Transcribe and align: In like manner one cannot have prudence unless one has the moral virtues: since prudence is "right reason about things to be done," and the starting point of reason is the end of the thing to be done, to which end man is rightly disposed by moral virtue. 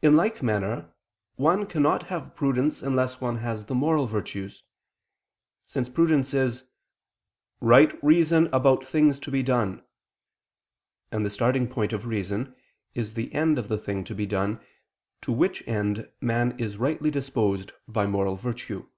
In 0.00 0.16
like 0.16 0.42
manner 0.42 0.94
one 1.36 1.66
cannot 1.66 2.04
have 2.04 2.34
prudence 2.34 2.80
unless 2.80 3.20
one 3.20 3.36
has 3.40 3.66
the 3.66 3.74
moral 3.74 4.06
virtues: 4.06 4.62
since 5.66 5.90
prudence 5.90 6.32
is 6.32 6.64
"right 7.60 8.02
reason 8.02 8.46
about 8.54 8.82
things 8.82 9.18
to 9.18 9.30
be 9.30 9.42
done," 9.42 9.84
and 11.12 11.26
the 11.26 11.30
starting 11.30 11.68
point 11.68 11.92
of 11.92 12.06
reason 12.06 12.56
is 12.94 13.12
the 13.12 13.30
end 13.34 13.58
of 13.58 13.68
the 13.68 13.76
thing 13.76 14.02
to 14.04 14.14
be 14.14 14.24
done, 14.24 14.64
to 15.20 15.30
which 15.30 15.62
end 15.68 16.10
man 16.22 16.58
is 16.58 16.78
rightly 16.78 17.10
disposed 17.10 17.72
by 17.86 18.06
moral 18.06 18.36
virtue. 18.36 18.88